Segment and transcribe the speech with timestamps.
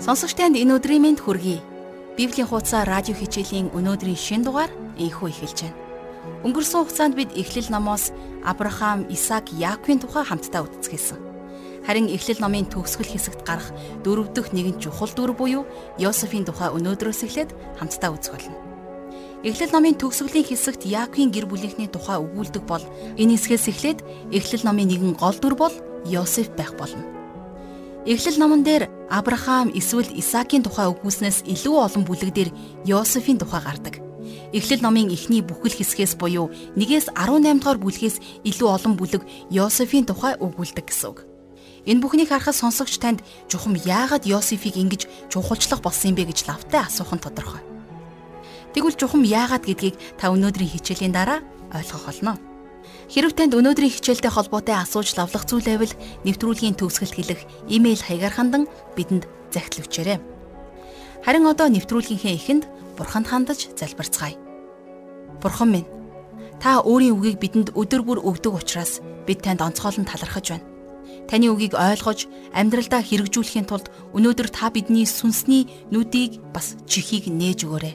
[0.00, 1.60] Сонсогч танд энэ өдрийн мэнд хүргэе.
[2.16, 5.76] Библийн хуудасаа радио хичээлийн өнөөдрийн шин дугаар ийхүү эхэлж байна.
[6.40, 8.08] Өнгөрсөн хугацаанд бид Эхлэл номоос
[8.40, 11.20] Авраам, Исаак, Яаковын тухай хамтдаа үздэсгэсэн.
[11.84, 13.68] Харин Эхлэл номын төгсгөл хэсэгт гарах
[14.00, 15.68] дөрөв дэх нэгэн чухал дүр буюу
[16.00, 18.56] Йосефийн тухай өнөөдрөөс эхлээд хамтдаа үзэх болно.
[19.44, 22.84] Эхлэл номын төгсгөлийн хэсэгт Яаковын гэр бүлийнхний тухай өгүүлдэг бол
[23.20, 24.00] энэ хэсгээс эхлээд
[24.32, 25.74] Эхлэл номын нэгэн гол дүр бол
[26.08, 27.19] Йосеф байх болно.
[28.06, 32.50] Эхлэл номон дээр Авраам эсвэл Исаакийн тухай өгүүлснээс илүү олон бүлэг дээр
[32.88, 34.00] Йосефийн тухай гардаг.
[34.56, 36.48] Эхлэл номын эхний бүхэл хэсгээс буюу
[36.80, 38.16] 1-ээс 18 дугаар бүлгээс
[38.48, 39.20] илүү олон бүлэг
[39.52, 41.28] Йосефийн тухай өгүүлдэг гэсэн үг.
[41.84, 43.20] Энэ бүхнийг харахад сонсогч танд
[43.52, 47.60] чухам яагаад Йосефийг ингэж чухалчлах болсон юм бэ гэж лавтай асуух нь тодорхой.
[48.72, 52.49] Тэгвэл чухам яагаад гэдгийг та өнөөдрийн хичээлийн дараа ойлгох болно.
[53.10, 55.90] Хэрв танд өнөөдрийн хичээлтэй холбоотой асууж лавлах зүйл байвал
[56.22, 58.62] нэвтрүүлгийн төгсгөлт хэлэх имэйл хаягаар хандан
[58.94, 60.18] бидэнд захидал өчээрэй.
[61.26, 64.38] Харин одоо нэвтрүүлгийнхээ эхэнд Бурханд хандаж залбирцгаая.
[65.42, 65.90] Бурхан минь,
[66.62, 70.70] та өөрийн үгийг бидэнд өдөр бүр өгдөг учраас бид танд онцгойлон талархаж байна.
[71.26, 77.94] Таны үгийг ойлгож, амьдралдаа хэрэгжүүлэхийн тулд өнөөдөр та бидний сүнсний нүдийг бас чихийг нээж өгөөрэй.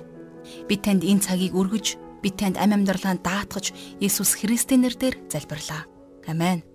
[0.68, 3.70] Бид танд энэ цагийг өргөж бид танд амь амьдралаа даатгаж
[4.02, 5.86] Есүс Христийн нэрээр залбирлаа.
[6.26, 6.66] Амен.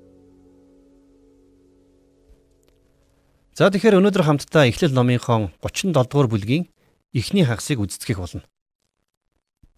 [3.58, 6.70] За тэгэхээр өнөөдөр хамтдаа Эхлэл номынхон 37 дугаар бүлгийн
[7.10, 8.46] эхний хагасыг үздэхийг болно.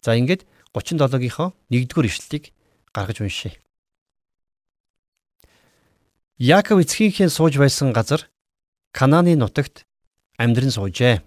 [0.05, 0.45] За ингээд
[0.77, 2.53] 37-гийнхоо 1-р ишлэлийг
[2.93, 3.57] гаргаж уншъя.
[6.37, 8.29] Яаков эцгийнхээ сууж байсан газар
[8.93, 9.89] Канааны нутагт
[10.37, 11.25] амьдран суужээ.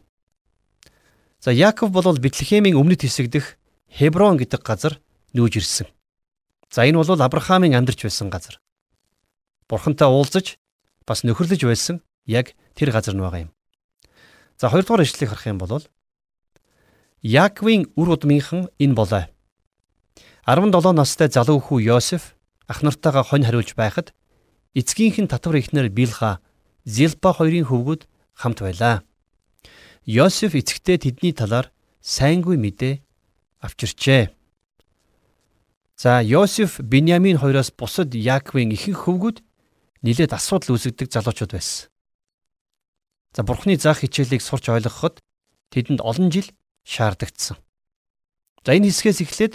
[1.42, 3.58] За Яаков бол Бэтлехемийн өмнөд хэсэг дэх
[3.90, 5.00] Хеброн гэдэг газар
[5.34, 5.86] нүүж ирсэн.
[6.70, 8.60] За энэ бол Авраамийн амьдарч байсан газар.
[9.68, 10.58] Бурхантай уулзаж
[11.06, 13.50] бас нөхөрлөж байсан яг тэр газар нь байгаа юм.
[14.58, 15.84] За хоёрдугаар ишлэлийг харах юм бол
[17.22, 19.24] Яаковын үр удмынхан энэ болоо.
[20.46, 22.36] 17 настай залуу хүү Йосеф
[22.68, 24.14] ах нартайгаа хонь хариулж байхад
[24.74, 26.38] эцгийнх нь татвар ихнэр Билха,
[26.84, 29.02] Зилпа хоёрын хөвгүүд хамт байлаа.
[30.06, 33.05] Йосеф эцэгтэй тэдний талаар сайнгүй мэдээ
[33.60, 34.32] авчирчээ.
[35.96, 39.40] За Йосеф Биньямин хоёроос бусад Яаковын ихэнх хөвгүүд
[40.04, 41.88] нилээд асуудал үүсгдэг залуучууд байсан.
[43.32, 45.20] За Бурхны заах хичээлийг сурч ойлгоход
[45.72, 46.48] тэдэнд олон жил
[46.84, 47.56] шаардагдсан.
[48.64, 49.54] За энэ хэсгээс эхлээд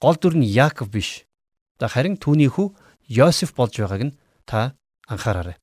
[0.00, 1.28] гол дүр нь Яаков биш.
[1.76, 2.72] За харин түүний хүү
[3.08, 4.16] Йосеф болж байгааг нь
[4.48, 4.76] та
[5.08, 5.60] анхаараарай.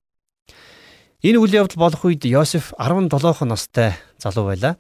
[1.26, 4.78] Энэ үйл явдал болох үед Йосеф 17 настай залуу байлаа.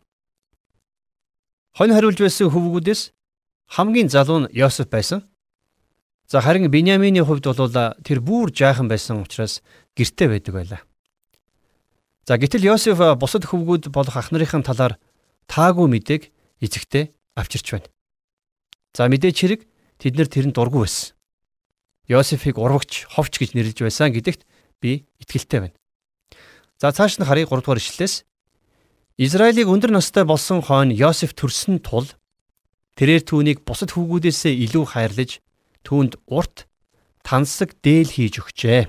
[1.77, 3.01] Хонь хариулж байсан хөвгүүдээс
[3.75, 5.29] хамгийн залуу нь Йосеф байсан.
[6.27, 7.73] За харин Биньямины хувьд бол
[8.05, 9.61] тэр бүр жаахан байсан учраас
[9.97, 10.81] гэрте байдаг байлаа.
[12.25, 14.97] За гэтэл Йосеф бусад хөвгүүд болох ах нарын талаар
[15.49, 16.29] таагүй мэдээг
[16.61, 17.89] эцэгтэй авчирч байна.
[18.93, 19.61] За мэдээч хэрэг
[19.97, 21.17] тэд нар тэрэнд дургүй байсан.
[22.09, 24.45] Йосефийг урвагч, ховч гэж нэрлэж байсан гэдэгт
[24.81, 25.77] би итгэлтэй байна.
[26.81, 28.25] За цааш нь харъя 3 дугаар ишлэлээс
[29.19, 32.07] Израилийг өндөр настай болсон хойно Йосеф төрсөн тул
[32.95, 35.43] тэрээр түүнийг бусад хүүгүүдээсээ илүү хайрлаж
[35.83, 36.71] түүнд урт
[37.19, 38.87] тансаг дээл хийж өгчээ.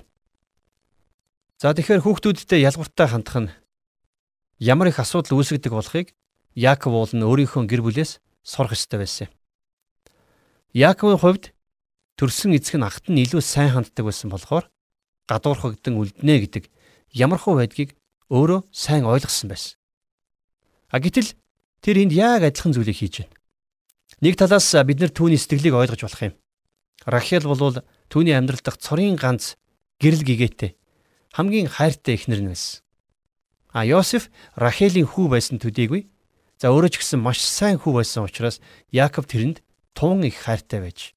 [1.58, 3.50] За тэгэхээр хүүхдүүдтэй ялгууртай хандах нь
[4.62, 6.14] ямар их асуудал үүсгдэг болохыг
[6.54, 9.34] Яаков уулын өөрийнхөө гэр бүлээс сурах ёстой байсан юм.
[10.78, 11.44] Яаковын хувьд
[12.14, 14.70] төрсэн эцэг нь ахт нь илүү сайн ханддаг байсан болохоор
[15.26, 16.70] гадуурхагдан үлднэ гэдэг
[17.18, 17.98] ямархуу байдгийг
[18.30, 19.79] өөрөө сайн ойлгосон байсан.
[20.90, 21.34] А гэтэл
[21.80, 23.34] тэр энд яг адилхан зүйлийг хийж байна.
[24.20, 26.34] Нэг талаас бид нар түүний сэтгэлийг ойлгож болох юм.
[27.06, 27.80] Рахел бол
[28.10, 29.56] түүний амьдрал дахь цорын ганц
[30.02, 30.76] гэрэл гэгээтэй
[31.32, 32.82] хамгийн хайртай эхнэр нь байсан.
[33.70, 36.10] А Йосеф Рахелийн хүү байсан төдийгүй
[36.58, 38.58] за өөрөө ч гэсэн маш сайн хүү байсан учраас
[38.90, 39.62] Яаков тэрэнд
[39.94, 41.14] тун их хайртай байж.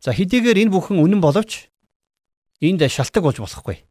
[0.00, 1.68] За хэдийгээр энэ бүхэн үнэн боловч
[2.64, 3.84] энд шалтак болж болохгүй.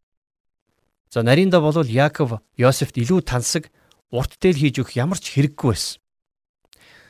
[1.14, 3.70] За нарийнда бол Яаков Йосефт илүү тансаг
[4.14, 5.98] урт дээл хийж өгөх ямар ч хэрэггүй байсан.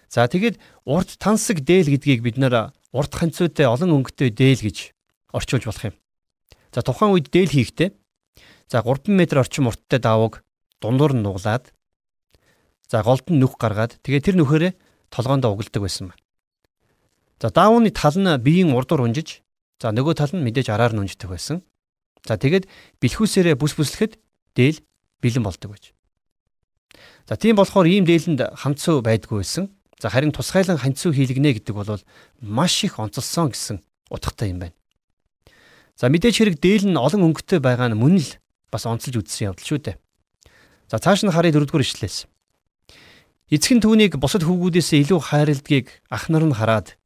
[0.08, 0.56] За тэгээд
[0.88, 4.78] урт тансаг дээл гэдгийг бид нэр урт ханцуутай олон өнгөтэй дээл гэж
[5.36, 5.96] орчуулж болох юм.
[6.72, 7.90] За тухайн үед дээл хийхдээ
[8.72, 10.46] за 3 м орчим урттай даавууг
[10.80, 11.76] дундуур нь нуглаад
[12.88, 14.74] за голд нь нүх гаргаад тэгээ тэр нүхээрээ
[15.12, 16.24] толгоондоо угладаг байсан байна.
[17.42, 19.44] За даавууны тал нь биеийн урдуур унжиж
[19.82, 21.66] за нөгөө тал нь мэдээж араар нь унждаг байсан.
[22.24, 22.70] За тэгээд
[23.04, 24.22] бэлхүүсээрээ бүс бүслэхэд
[24.56, 24.80] дээл
[25.20, 25.92] бэлэн болдог байж.
[27.28, 29.72] За тийм болохоор ийм дээлэнд хамцуу байдгүй байсан.
[30.00, 32.04] За харин тусгайлан ханцуу хийлгэнэ гэдэг бол
[32.42, 33.80] маш их онцлсон гэсэн
[34.12, 34.76] утгатай юм байна.
[35.96, 38.30] За мэдээч хэрэг дээл нь олон өнгөтэй байгаа нь мөн л
[38.68, 39.96] бас онцлж үзсэн явдал шүү дээ.
[40.92, 42.28] За цааш нь харъя дөрөвдүгээр ишлээс.
[43.54, 46.98] Эцэг нь түүнийг бусад хүүгүүдээс илүү хайрладгийг ах нар нь хараад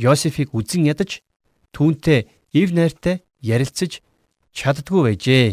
[0.00, 1.20] Йосефийг үзен ядаж
[1.76, 2.26] түүнтэй
[2.56, 4.00] ив найртай ярилцаж
[4.56, 5.48] чаддгүй байжээ.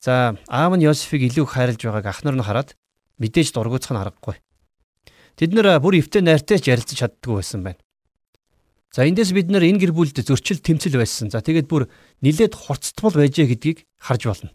[0.00, 2.78] За аав нь Йосефийг илүү хайрлаж байгааг ах нар нь хараад
[3.18, 4.38] мэдээж дургуутсах нь аргагүй.
[5.34, 7.82] Тэд нэр бүр эвтэй найртай ч ярилцаж чаддгүй байсан байна.
[8.94, 11.30] За эндээс бид нар энэ гэр бүлд зөрчил тэмцэл байсан.
[11.34, 11.90] За тэгээд бүр
[12.22, 14.50] нилээд хурцтмал байжээ гэдгийг харж болно.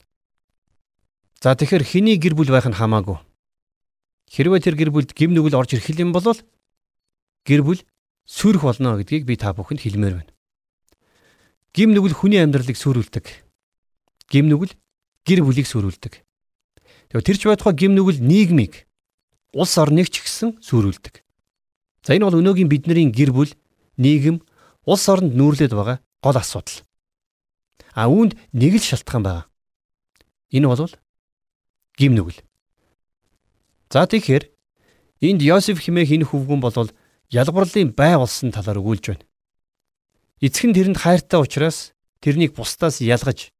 [1.43, 3.19] За тэгэхээр хэний гэр бүл байх нь хамаагүй.
[4.31, 6.25] Хэрвээ тэр гэр бүлд гим нүгэл орж ирэх юм бол
[7.45, 7.81] гэр бүл
[8.25, 10.33] сүрэх болно гэдгийг би та бүхэнд хэлмээр байна.
[11.75, 13.25] Гим нүгэл хүний амьдралыг сүрүүлдэг.
[14.31, 14.73] Гим нүгэл
[15.27, 16.23] гэр бүлийг сүрүүлдэг.
[17.11, 18.87] Тэгээ тэрч байтугай гим нүгэл нийгмийг
[19.53, 21.21] улс орныг ч гэсэн сүрүүлдэг.
[22.03, 23.53] За энэ бол өнөөгийн бидний гэр бүл,
[24.01, 24.41] нийгэм,
[24.89, 26.83] улс оронд нүүрлээд байгаа гол асуудал.
[27.93, 29.45] А үүнд нэг л шалтгаан байна.
[30.49, 30.91] Энэ бол
[31.95, 32.41] гим нүгэл.
[33.93, 34.49] За тэгэхээр
[35.21, 36.89] энд Йосеф хэмээх энэ хөвгүн болвол
[37.29, 39.25] ялгуурлын бай болсон талаар өгүүлж байна.
[40.41, 43.52] Эцэг нь тэрэнд хайртай учраас тэрнийг бусдаас ялгаж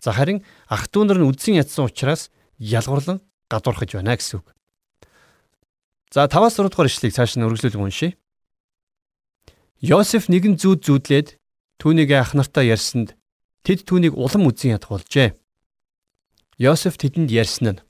[0.00, 4.46] за харин ах トゥ нар нь үдсэн ядсан учраас ялгуурлан гадуурхаж байна гэсэн үг.
[6.10, 8.16] За 5-аас 6 дугаар ишлэгийг цааш нь үргэлжлүүлэн уншийе.
[9.82, 11.28] Йосеф нэгэн зүүд зүүдлээд
[11.78, 13.14] түүнийг ах нартаа ярьсанд
[13.62, 15.38] тэд түүнийг улам үзэн ядах болжээ.
[16.58, 17.80] Йосеф тэдэнд ярьсан нь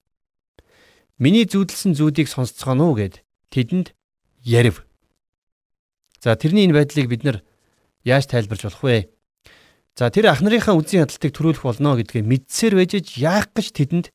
[1.18, 3.90] Миний зүүдэлсэн зүүдийг сонсцгоно уу гэд тэдэнд
[4.46, 4.86] ярив.
[6.22, 7.42] За тэрний энэ байдлыг бид нар
[8.06, 9.10] яаж тайлбарж болох вэ?
[9.98, 14.06] За тэр ах нарынхаа үзийн хадалтыг төрүүлэх болно гэдгээ мэдсээр байж яах гэж тэдэнд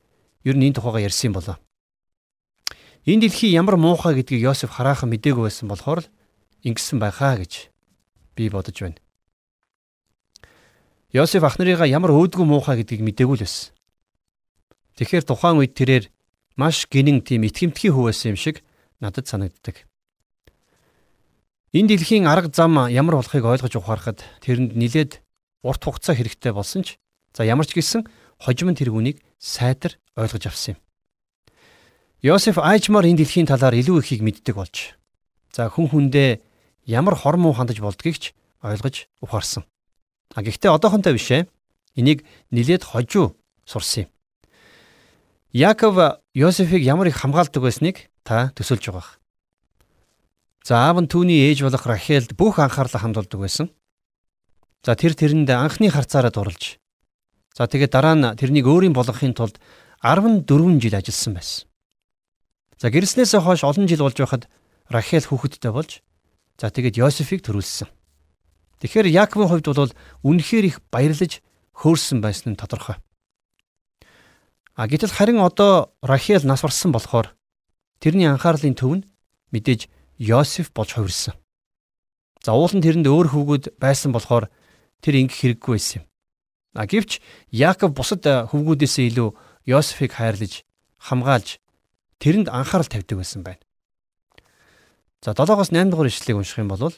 [0.47, 1.59] ер нь энэ тухайга ярьсан болоо.
[3.03, 6.11] Энэ дэлхий ямар муухай гэдгийг Йосеф хараахан мдээгүй байсан болохоор л
[6.63, 7.67] ингэсэн байхаа гэж
[8.31, 8.95] би бодож байна.
[11.11, 13.75] Йосеф ах нарыгаа ямар өөдгөө муухай гэдгийг мдээгүй л байсан.
[14.95, 16.07] Тэгэхээр тухайн үед тэрээр
[16.55, 18.63] маш гинэн тийм итгэмтгий хөвөөсөн юм шиг
[19.03, 19.83] надад санагддаг.
[21.75, 25.22] Энэ дэлхийн арга зам ямар болохыг ойлгож ухаарахад тэрэнд нилээд
[25.63, 26.99] урт хугацаа хэрэгтэй болсон ч
[27.33, 28.05] за ямар ч гэсэн
[28.43, 30.79] хожим тэр үнийг сайтар ойлгож авсан юм.
[32.21, 34.95] Йосеф Айчмар энэ дэлхийн талаар илүү ихийг мэддэг болж
[35.55, 36.39] за хүн хүндээ
[36.85, 38.23] ямар хор муу хандаж болдгийг ч
[38.63, 39.63] ойлгож ухаарсан.
[40.35, 41.47] А гэхдээ одоохонтой биш ээ.
[41.95, 44.09] Энийг нилээд хожуу сурсан юм.
[45.53, 49.21] Яаков Йосефийг ямар их хамгаалдаг байсныг та төсөлж байгаа.
[50.65, 53.69] За аав нь түүний ээж болох Рахелд бүх анхаарлаа хандуулдаг байсан.
[54.83, 56.75] За тэр тэрэнд анхны харцаараа дурлж.
[57.55, 59.55] За тэгээд дараа нь тэрнийг өөрийн болгохын тулд
[60.03, 61.63] 14 жил ажилласан байсан.
[62.75, 64.51] За гэрснээсээ хойш олон жил болж байхад
[64.91, 66.03] Рахел хүүхэдтэй болж
[66.59, 67.87] за тэгээд Йосефийг төрүүлсэн.
[68.83, 69.95] Тэгэхээр Яаковын хувьд бол
[70.27, 71.39] үнэхээр их баярлаж
[71.79, 72.99] хөөрсөн байсан нь тодорхой.
[74.75, 77.31] А гэтэл харин одоо Рахел нас барсан болохоор
[78.03, 79.07] тэрний анхаарлын төв нь
[79.55, 79.87] мэдээж
[80.19, 81.39] Йосеф болж хувирсан.
[82.43, 84.51] За уул нь тэрэнд өөр хөвгүүд байсан болохоор
[85.03, 86.05] тэр ингэх хэрэггүй байсан юм.
[86.73, 87.19] А гэвч
[87.51, 89.29] Яаков бусад хөвгүүдээсээ илүү
[89.67, 90.63] Йосефийг хайрлаж,
[90.97, 91.59] хамгаалж
[92.23, 93.61] тэрэнд анхаарал тавьдаг байсан байна.
[95.19, 96.95] За 7-оос 8 дугаар ишлэгийг унших юм бол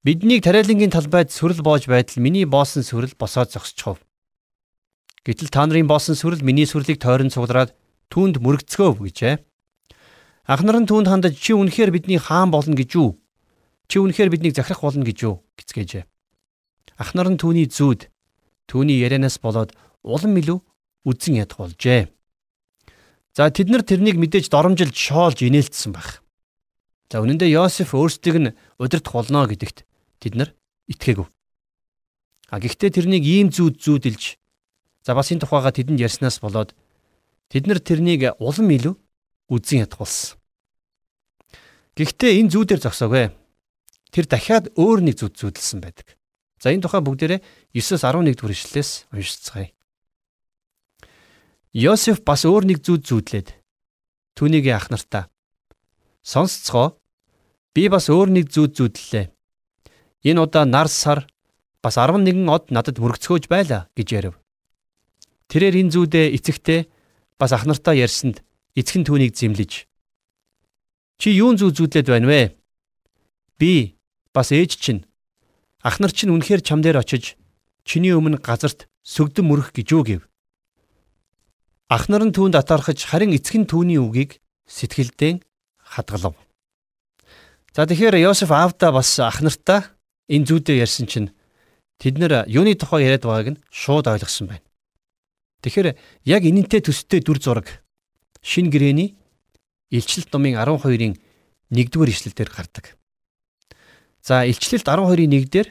[0.00, 4.00] Биднийг тариалангийн талбайд сүрэл боож байтал миний боосон сүрэл босоод зогсчихов.
[5.28, 7.76] Гэтэл та нарын боосон сүрэл миний сүрлийг тойрон цуглараад
[8.08, 9.44] түүнд мөрөгцгөөв гэжээ.
[10.48, 13.19] Ах нар нь түүнд хандаж чи үнэхээр бидний хаан болно гэж юу?
[13.90, 15.42] Чи үнэхээр биднийг захирах болно гэж юу?
[15.58, 16.06] гэцгээжээ.
[17.02, 18.06] Ах нар нь түүний зүүд
[18.70, 19.74] түүний ярианаас болоод
[20.06, 20.62] улам илүү
[21.10, 22.06] үдсэн ядах болжээ.
[23.34, 26.22] За тэд нар тэрнийг мэдээж доромжилж шоолж инээлтсэн байх.
[27.10, 29.82] За үнэн дээр Йосеф өөрсдийг нь удирдах болно гэдэгт
[30.22, 30.54] тэд нар
[30.86, 31.26] итгээгүй.
[31.26, 34.38] А гэхдээ тэрнийг ийм зүүд зүүдэлж
[35.04, 36.76] За бас энэ тухайга тэдэнд ярьснаас болоод
[37.48, 38.94] тэд нар тэрнийг улам илүү
[39.48, 40.36] үзэн ядах болсон.
[41.96, 43.32] Гэхдээ энэ зүүдээр зогсоогүй.
[44.10, 46.18] Тэр дахиад өөр нэг зүд зүүдэлсэн байдаг.
[46.58, 47.40] За энэ тухай бүгдээрээ
[47.74, 49.70] 9-с 11 дугаар ишлэлээс уншицгаая.
[51.72, 53.48] Йосеф бас өөр нэг зүд зүүдлээд
[54.34, 55.30] түүнийгээ ах нартаа
[56.26, 56.98] сонсцгоо
[57.74, 59.30] би бас өөр нэг зүд зүүдлээ.
[60.26, 61.30] Энэ удаа нар сар
[61.80, 64.34] бас 11 од надад мөргцгөөж байла гэж ярив.
[65.46, 66.90] Тэрээр энэ зүүдээ эцэгтэй
[67.38, 68.42] бас ах нартаа ярьсанд
[68.74, 69.90] эцэг нь түүнийг зэмлэж
[71.20, 72.56] Чи юун зүү зүүдлээд байна вэ?
[73.60, 73.99] Би
[74.34, 75.06] бас ээж чинь
[75.82, 77.36] ах нар чинь үнэхээр чам дээр очиж
[77.84, 80.22] чиний өмнө газарт сүгдэн мөрөх гэж юу гэв.
[81.90, 84.38] Ах нар нь түүнд атаархаж харин эцэг нь түүний үгийг
[84.70, 85.42] сэтгэлдээ
[85.82, 86.38] хадгалав.
[87.74, 89.90] За тэгэхээр Йосеф аавда бас ах нартаа
[90.30, 91.34] энэ зүйдээ ярьсан чинь
[91.98, 94.66] тэд нэр юуны тухай яриад байгааг нь шууд ойлгосон байна.
[95.66, 95.98] Тэгэхээр
[96.30, 97.82] яг энэнтэй төстэй дүр зураг
[98.38, 99.18] шин гэрэний
[99.90, 101.18] Илчлэлт номын 12-ын
[101.74, 102.99] 1-р ишлэлээр гардаг.
[104.20, 105.66] За Илчлэлт 12-ын 1-дэр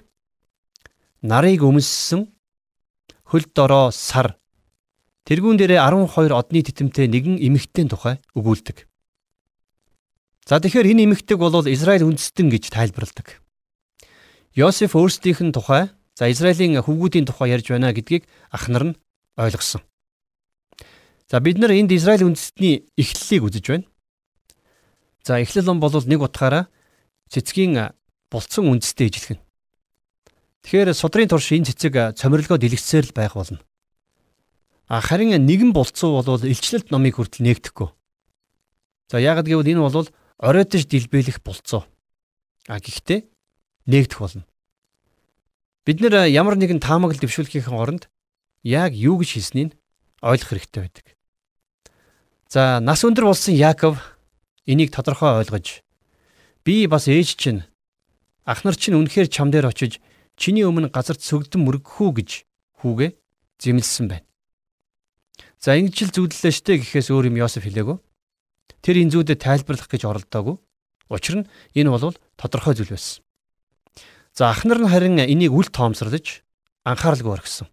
[1.22, 2.34] нарыг өмссөн
[3.30, 4.40] хөл дороо сар
[5.30, 8.90] тэрүүн дээрээ 12 одны титэмтэй нэгэн эмэгтэй тухай өгүүлдэг.
[10.50, 13.38] За тэгэхээр энэ эмэгтэйг бол Израиль үндэстэн гэж тайлбарладаг.
[14.58, 18.98] Йосеф өөрсдийнх нь тухай за Израилийн хөвгүүдийн тухай ярьж байна гэдгийг ах нар нь
[19.38, 19.86] ойлгосон.
[21.30, 23.86] За бид нар энд Израиль үндэстний эхлэлийг үзэж байна.
[25.22, 26.74] За эхлэл ном бол нэг утгаараа
[27.30, 27.94] цэцгийн
[28.30, 29.40] булцсан үндэстэй ижилхэн.
[30.64, 33.62] Тэгэхээр судрын турш энэ цэцэг цомирлогоо дэлгэцсээр л байх болно.
[34.90, 37.90] А харин нэгэн булцуу бол илчлэлт номыг хүртэл нээгдэхгүй.
[39.10, 41.86] За яагад гэвэл энэ бол оройтож дэлбэлэх булцуу.
[42.70, 43.26] А гэхдээ
[43.90, 44.46] нээгдэх болно.
[45.86, 48.10] Бид нэр ямар нэгэн таамаглал дэвшүүлэхийн оронд
[48.62, 49.74] яг юу гэж хэлснийг
[50.22, 51.06] ойлгох хэрэгтэй байдаг.
[52.50, 53.98] За нас өндөр болсон Яаков
[54.70, 55.82] Энийг тодорхой ойлгож
[56.64, 57.66] би бас ээж чинь
[58.50, 60.02] ах нар чинь үнэхээр чам дээр очиж
[60.34, 62.30] чиний өмнө газарт сөгдөн мөргөхүү гэж
[62.82, 63.12] хүүгээ
[63.62, 64.26] зэмлсэн байна.
[65.62, 67.98] За ингэж л зүудлээ штэ гэхээс өөр юм Йосеф хэлээгөө.
[68.82, 70.58] Тэр энэ зүйдэд тайлбарлах гэж оролдоогүй.
[71.14, 73.22] Учир нь энэ бол тодорхой зүйл байсан.
[74.34, 76.42] За ах нар нь харин энийг үл тоомсорлож
[76.88, 77.70] анхааралгүй орхисон.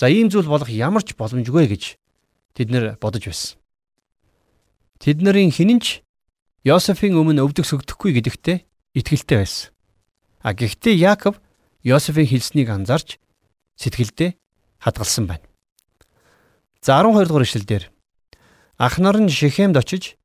[0.00, 2.00] За ийм зүйл болох ямар ч боломжгүй гэж
[2.56, 3.58] тэд нэр бодож байсан.
[5.02, 6.00] Тэд нарын хинэнч
[6.64, 9.70] Йосефийн өмнө өвдөг сөгдөхгүй гэдэгтээ итгэлтэй байсан.
[10.42, 11.40] А гэхдээ Яаков
[11.82, 13.20] Йосефийн хэлснийг анзаарч
[13.76, 14.36] сэтгэлдээ
[14.80, 15.46] хадгалсан байна.
[16.80, 17.84] За 12 дугаар ишлэлдэр
[18.80, 20.16] ах нар нь Шихемд очиж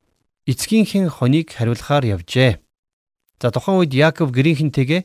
[0.48, 2.60] эцгийнхээ хоныг хариулахаар явжээ.
[3.42, 5.04] За тухайн үед Яаков гэрийнхэнтэйгээ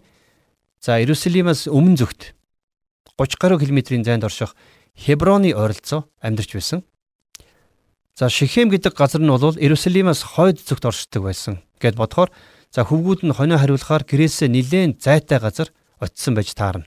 [0.78, 2.34] за Иерусалимаас өмнө зүгт
[3.18, 4.54] 30 гаруй километрийн зайд орших
[4.94, 6.82] Хеброны ойролцоо амьдарч байсан.
[8.14, 12.30] За Шихем гэдэг газар нь бол Иерусалимаас хойд зүгт оршдог байсан гэд бодохоор
[12.70, 16.86] за хөвгүүд нь хонио хариулахаар гэрээсээ нилээн зайтай газар очисон байж таарна.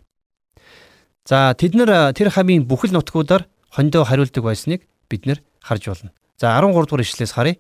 [1.28, 6.12] За тэд нар тэр хамын бүхэл нутгуудаар хондоо хариулдаг байсныг бид нар харж байна.
[6.40, 7.60] За 13 дугаар ишлээс харъя.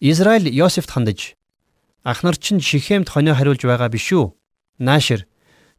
[0.00, 1.34] Израиль Йосефт хандаж
[2.02, 4.34] ах нар чинь Шихемд хонио хариулж байгаа биш үү?
[4.78, 5.26] Наашир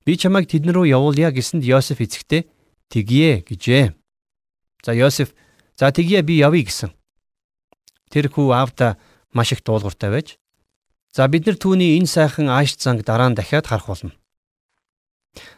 [0.06, 2.48] би чамайг тэднэр рүү явуулъя гэсэнд Йосеф эцэгтэй
[2.90, 3.94] тэгье гэжээ.
[4.86, 5.36] За Йосеф
[5.78, 6.96] За тэгье би явъя гэсэн.
[8.10, 8.96] Тэр хүү аавда
[9.36, 10.40] маш их дуулууртай байж
[11.16, 14.12] за бид нар түүний энэ сайхан ааш занг дараа нь дахиад харах болно.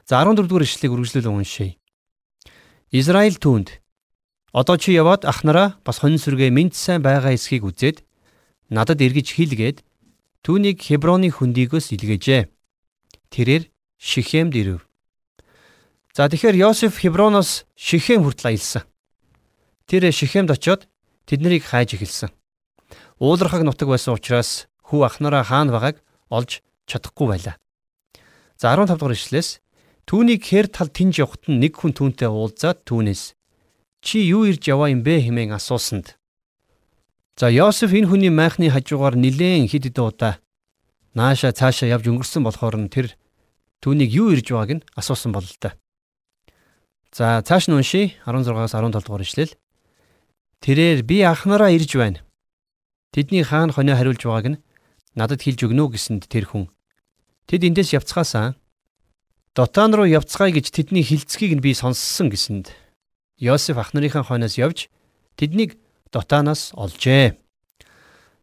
[0.06, 1.74] За 14 дугаар ишлэгийг үргэлжлүүлэн уншъя.
[2.94, 3.82] Израиль түүнд
[4.54, 8.06] одоо чи яваад ах нараа бас хонин сүргээ мэд сайн байгаа эсхийг үзээд
[8.70, 9.82] надад эргэж хэлгээд
[10.46, 12.54] түүнийг Хеброны хөндийгөөс илгээжээ.
[13.34, 13.64] Тэрээр
[13.98, 14.86] Шихемд ирэв.
[16.14, 18.86] За тэгэхээр Йосеф Хеброноос Шихем хүртэл аялсан.
[19.90, 20.86] Тэр Шихемд очиод
[21.26, 22.30] тэднийг хайж эхэлсэн.
[23.18, 25.98] Уулархаг нутаг байсан учраас хүү ахнараа хаана байгааг
[26.32, 27.56] олж чадахгүй байлаа.
[28.58, 29.60] За 15 дугаар ишлээс
[30.08, 33.36] түүнийг хэр тал тэнж явахт нэг хүн түүнтэй уулзаад түүнээс
[34.02, 36.16] чи юу ирж яваа юм бэ хэмээн асуусанд.
[37.36, 40.34] За Йосеф энэ хүний майхны хажуугаар нилээн хэд хэдэн удаа
[41.14, 43.14] нааша цаашаа явж өнгөрсөн болохоор нь тэр
[43.84, 45.76] түүнийг юу ирж байгааг нь асуусан бололтой.
[47.12, 49.54] За цааш нь уншия 16-аас 17 дугаар ишлэл.
[50.64, 52.24] Тэрээр би анхнараа ирж байна.
[53.14, 54.62] Тэдний хаана хонио хариулж байгааг нь
[55.18, 56.70] надад хэлж өгнө үү гэсэнд тэр хүн.
[57.50, 58.54] Тэд эндээс явцгаасаа
[59.58, 62.70] Дотан руу явцгаая гэж тэдний хилцгийг нь би сонссон гэсэнд
[63.42, 64.94] Йосеф ах нарынхаа хойноос явж
[65.34, 65.82] тэднийг
[66.14, 67.42] Дотанаас олжээ.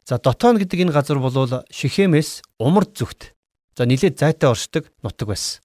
[0.03, 3.31] За Дотон гэдэг энэ газар бол Шихемээс умард зүгт.
[3.79, 5.63] За нилээд зайтай оршдог нутаг байсан.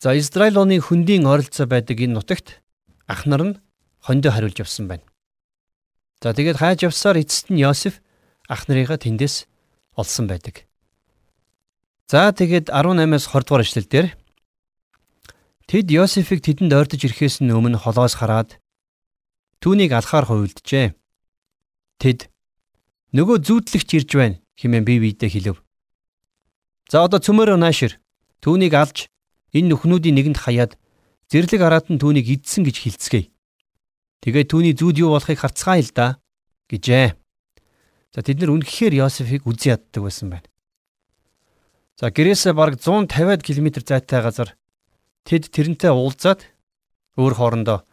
[0.00, 2.64] За Израиль оны хөндийн ойролцоо байдаг энэ нутагт
[3.04, 3.60] ах нар нь
[4.00, 5.04] хондоо хариулж явсан байна.
[6.24, 8.00] За тэгээд хайж явсаар эцэст нь Йосеф
[8.48, 9.49] ах нарыгаа тэндээс
[9.96, 10.66] олсон байдаг.
[12.10, 14.08] За тэгээд 18-аас 20 дугаар эшлэл дээр
[15.70, 18.58] Тэд Йосефийг тэдэнд ойртож ирэхээс нь өмнө холоос хараад
[19.62, 20.98] түүнийг алхаар хувилджээ.
[22.02, 22.26] Тэд
[23.14, 25.62] нөгөө зүүдлэгч ирж байна хэмээн бие биедээ хэлв.
[26.90, 28.02] За одоо цөмөрөө наашир
[28.42, 29.06] түүнийг алж
[29.54, 30.74] энэ нүхнүүдийн нэгэнд хаяад
[31.30, 33.30] зэрлэг араат нь түүнийг идсэн гэж хилцгээе.
[34.26, 36.18] Тэгээд түүний зүуд юу болохыг харцгаая л да
[36.66, 37.14] гэжээ.
[38.10, 40.48] За тэд нар үнэхээр Йосефийг үзий яддаг байсан байна.
[41.94, 44.56] За гэрээсээ бараг 150 км зайтай газар
[45.22, 46.48] тэд тэрнтэй уулзаад
[47.14, 47.86] өөр хоорондоо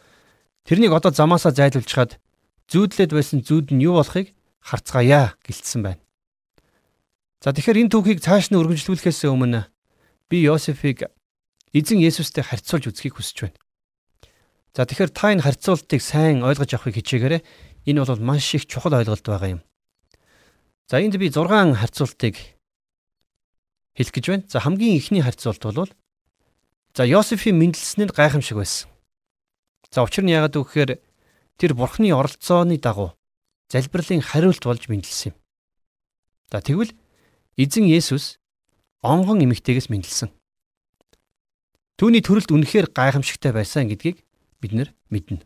[0.66, 2.18] тэрнийг одоо замаасаа зайлуулчихад
[2.72, 4.34] зүүдлээд байсан зүуд нь юу болохыг
[4.64, 6.02] харцгаая гэлтсэн байна.
[7.44, 9.70] За тэгэхээр энэ түүхийг цааш нь өргөжлүүлэхээс өмнө
[10.28, 11.08] би Йосефийг
[11.78, 13.60] эзэн Есүстэй харьцуулж үзхийг хүсэж байна.
[14.74, 17.42] За тэгэхээр та энэ харьцуултыг сайн ойлгож авахыг хичээгээрэй.
[17.86, 19.62] Энэ бол маш их чухал ойлголт байгаа юм.
[20.88, 22.39] За энд би 6 харьцуултыг
[23.91, 24.48] хэлэх гэж байна.
[24.48, 25.91] За хамгийн ихний харьцуулт бол
[26.96, 28.88] за Йосефийн мэндэлснэнд гайхамшиг байсан.
[29.91, 30.91] За учир нь яагаад вэ гэхээр
[31.60, 33.20] тэр бурхны оролцооны дагуу
[33.67, 35.38] залбирлын хариулт болж мэндэлсэн юм.
[36.56, 36.96] За тэгвэл
[37.60, 38.39] эзэн Есүс
[39.03, 40.32] онгон эмэгтэйгээс мэндэлсэн.
[42.00, 44.24] Түүний төрөлд үнэхээр гайхамшигтай байсан гэдгийг
[44.63, 45.44] бид нар мэднэ.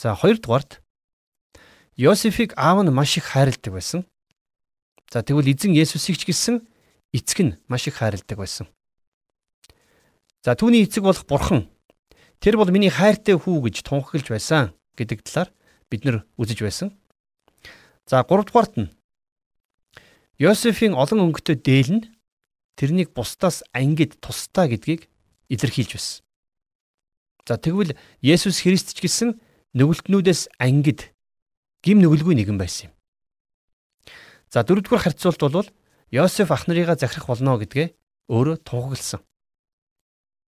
[0.00, 0.80] За хоёрдугаарт
[2.00, 4.08] Йосефийг аав нь маш их хайрладаг байсан.
[5.12, 6.64] За тэгвэл эзэн Есүсийг ч гэсэн
[7.12, 8.64] эцэг нь маш их хайрладаг байсан.
[10.40, 11.68] За түүний эцэг болох бурхан
[12.40, 15.52] тэр бол миний хайртай хүү гэж тунхаглаж байсан гэдэг талаар
[15.92, 16.96] бид нар үзэж байсан.
[18.08, 18.88] За гуравдугаарт нь
[20.40, 22.08] Йосефийн олон өнгөтэй дээл нь
[22.80, 25.12] тэрнийг бусдаас ангид тусдаа гэдгийг
[25.52, 26.24] илэрхийлж байсан.
[27.44, 27.92] За тэгвэл
[28.24, 29.36] Есүс Христ ч гэсэн
[29.76, 31.12] нүгэлтнүүдээс ангид
[31.84, 33.01] гим нүгэлгүй нэгэн байсан юм.
[34.52, 35.68] За дөрөвдүгээр харьцуулт бол
[36.12, 37.96] Йосеф ах нарыгаа захирах болно гэдгээ
[38.28, 39.24] өөрөө тунхагласан.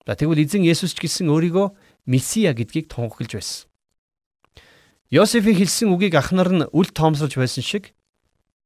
[0.02, 1.70] За тэгвэл эзэн Есүс ч гэсэн өөрийгөө
[2.10, 3.70] Месиа гэдгийг тунхаглаж байсан.
[5.14, 7.94] Йосефийн хэлсэн үгийг ах нар нь үл тоомсолж байсан шиг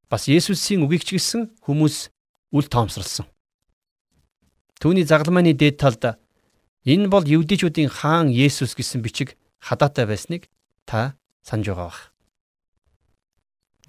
[0.08, 2.08] бас Есүсийн үгийг ч гэсэн хүмүүс
[2.56, 3.28] үл тоомсорлсон.
[4.80, 6.16] Түүний загламааны дээд талд
[6.86, 10.46] Энэ бол евдээчүүдийн хаан Есүс гэсэн бичиг хадаатай байсныг
[10.86, 12.00] та санаж байгаа бах.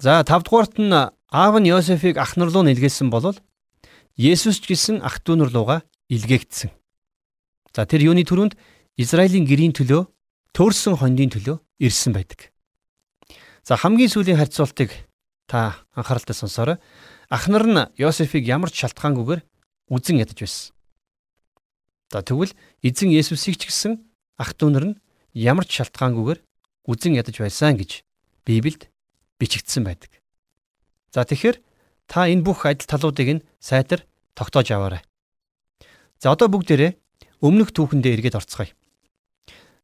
[0.02, 0.90] За 5 дугаарт нь
[1.27, 3.35] аав нь Йосефийг ах нар руу нэлгээсэн бол
[4.15, 6.69] Есүс ч гэсэн ах トゥ нар руугаа илгээгдсэн.
[7.73, 8.53] За тэр юуны төрөнд
[9.01, 10.05] Израилийн гэрийн төлөө
[10.53, 12.53] төрсэн хондын төлөө ирсэн байдаг.
[13.65, 14.93] За хамгийн сүүлийн харьцуултыг
[15.49, 16.77] та анхааралтай сонсоорой.
[17.33, 19.41] Ах нар нь Йосефийг ямар ч шалтгаангүйгээр
[19.89, 20.73] үзен ядаж байсан.
[22.13, 22.53] За тэгвэл
[22.85, 23.97] эзэн Есүсийг ч гэсэн
[24.37, 24.99] ах トゥ нар нь
[25.33, 26.39] ямар ч шалтгаангүйгээр
[26.85, 28.05] үзен ядаж байсан гэж
[28.45, 28.93] Библиэд
[29.41, 30.16] бичигдсэн байдаг.
[31.14, 31.56] За тэгэхээр
[32.08, 34.04] та энэ бүх адил талуудыг нь сайтар
[34.36, 35.02] тогтоож аваарай.
[36.20, 36.96] За одоо бүгдээрээ
[37.40, 38.72] өмнөх түүхэндээ эргээд орцгоё.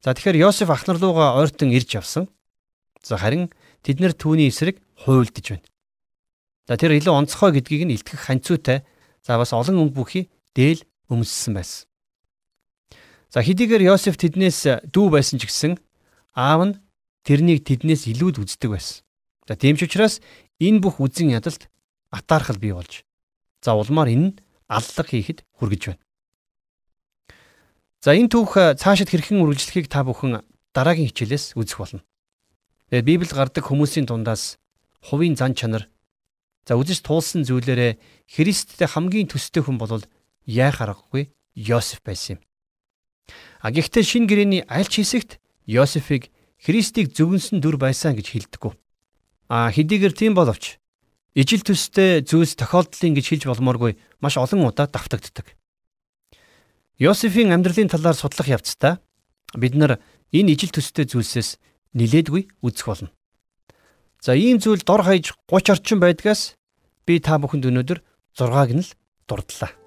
[0.04, 2.28] За тэгэхээр Йосеф ах нар руугаа ойртон ирж явсан.
[3.00, 3.48] За харин
[3.80, 5.68] тэд нэр түүний эсрэг хуйлдж байна.
[6.68, 8.84] За тэр илүү онцгой гэдгийг нь илтгэх ханцуутай
[9.24, 10.24] за бас олон өнгө бүхий
[10.56, 11.88] дээл өмссөн байсан.
[13.32, 15.76] За хэдийгээр Йосеф тэднээс дүү байсан ч гэсэн
[16.32, 16.78] аав нь
[17.24, 19.04] тэрнийг тэднээс илүүд үздэг байсан.
[19.44, 20.24] За тийм ч учраас
[20.60, 21.70] энэ бүх үзэн ядалт
[22.10, 23.02] атаархал бий болж
[23.64, 24.36] за улмаар энэ нь
[24.68, 26.02] аллах хийхэд хүргэж байна.
[28.04, 30.44] За энэ түүх цаашид хэрхэн үргэлжлэхийг та бүхэн
[30.76, 32.02] дараагийн хичээлээс үзэх болно.
[32.92, 34.60] Тэгээд Библиэд гардаг хүмүүсийн дундаас
[35.00, 35.88] хувийн зан чанар
[36.68, 37.96] за үзэж туулсан зүйлээрээ
[38.28, 40.04] Христтэй хамгийн төстэй хүн бол
[40.44, 42.40] яах аргагүй Йосеф байсан юм.
[43.64, 46.28] А гэхдээ шин гэрээний аль ч хэсэгт Йосефийг
[46.60, 48.72] Христийг зөвгөнсөн дүр байсан гэж хэлдэггүй.
[49.48, 50.80] А хэдийгээр тийм боловч
[51.34, 55.52] ижил төстэй зүйлс тохиолдлын гэж хэлж болмооргүй маш олон удаа давтагддаг.
[56.96, 59.02] Йосефийн амьдралын талаар судлах явцдаа
[59.52, 60.00] бид нар
[60.32, 61.58] энэ ижил төстэй зүйлсээс
[61.92, 63.10] нилээдгүй үзэх болно.
[64.24, 66.56] За ийм зүйл дор хаяж 30 орчим байдгаас
[67.04, 67.98] би та бүхэнд өнөөдөр
[68.38, 68.90] 6-аг нь л
[69.28, 69.83] дурдлаа.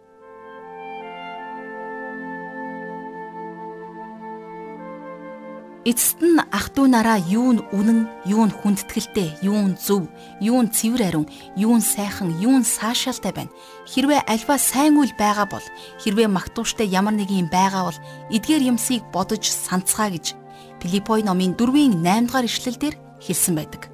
[5.87, 10.11] Эцэст нь ах トゥ нараа юу нь үнэн, юу нь хүндэтгэлтэй, юу нь зөв,
[10.43, 13.55] юу нь цэвэр ариун, юу нь сайхан, юу нь саашаалтай байна.
[13.87, 15.63] Хэрвээ альва сайн үйл байгаа бол
[16.03, 17.99] хэрвээ магтууштай ямар нэг юм байгаа бол
[18.35, 20.35] эдгээр юмсыг бодож санацгаа гэж
[20.83, 23.87] Филиппой номын 4-ийн 8 дугаар ишлэлдэр хэлсэн байдаг.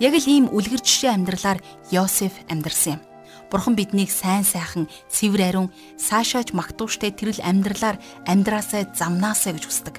[0.00, 1.60] Яг л ийм үлгэр жишээ амьдралаар
[1.92, 3.00] Йосеф амьдрсан юм.
[3.52, 5.68] Бурхан биднийг сайн сайхан, цэвэр ариун,
[6.00, 9.96] саашааж магтууштай тэрл амьдралаар амьдраасаа замнаасаа гэж хүсдэг.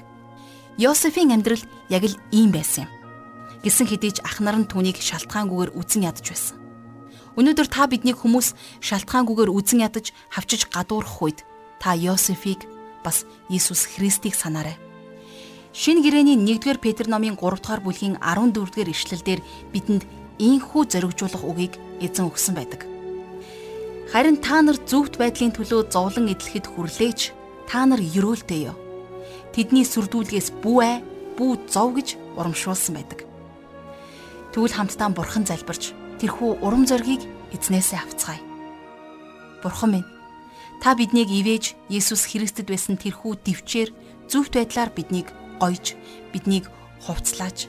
[0.78, 1.58] Йосефийн амьдрал
[1.90, 2.90] яг л ийм байсан юм.
[3.66, 6.54] Гисэн хэдий ч ах нар нь түүнийг шалтгаангүйгээр үзен ядаж байсан.
[7.34, 8.54] Өнөөдөр та биднийг хүмүүс
[8.86, 11.42] шалтгаангүйгээр үзен ядаж хавчиж гадуурх үед
[11.82, 12.70] та Йосефийг
[13.02, 14.78] бас Иесус Христийг санаарай.
[15.74, 19.42] Шинэ гэрээний 1-р Петр номын 3 дугаар бүлгийн 14-р ишлэлдэр
[19.74, 20.06] бидэнд
[20.38, 22.86] ийхүү зоригжуулах үгийг эзэн өгсөн байдаг.
[24.14, 27.34] Харин та нар зөвхт байдлын төлөө зовлон эдлэхэд хүрлээч
[27.66, 28.87] та нар ерөөлтэй юу?
[29.58, 31.02] Тэдний сүрдүүлгээс бүү ай,
[31.34, 33.26] бүү зов гэж урамшуулсан байдаг.
[34.54, 35.90] Тэгвэл хамтдаа бурхан залбирч
[36.22, 38.38] тэрхүү урам зоригийг эзнээсээ авцгаая.
[39.58, 40.08] Бурхан минь
[40.78, 43.90] та биднийг ивэж Есүс Христэд байсан тэрхүү төвчээр
[44.30, 45.26] зөвхт байдлаар биднийг
[45.58, 45.98] гойж,
[46.30, 46.70] биднийг
[47.02, 47.66] хувцлааж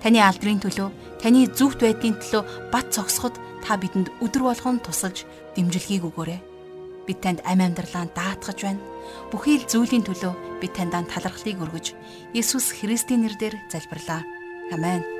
[0.00, 0.88] Таны алдрын төлөө,
[1.20, 3.34] таны зөвхт байдлын төлөө бат цогсоход
[3.66, 6.47] та бидэнд өдөр болгон тусалж дэмжлэгийг өгөөрэй.
[7.08, 8.84] Бид танд амь амьдралаа даатгаж байна.
[9.32, 11.96] Бүхий л зүйлийн төлөө бид таньдаа талархлыг өргөж
[12.36, 14.20] Есүс Христийн нэрээр залбирлаа.
[14.68, 15.17] Амен.